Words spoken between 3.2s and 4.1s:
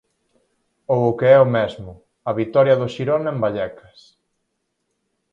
en Vallecas.